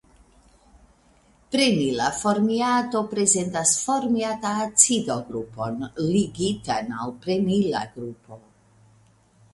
[1.55, 8.41] Prenila formiato prezentas Formiata acido grupon ligitan al prenila grupo.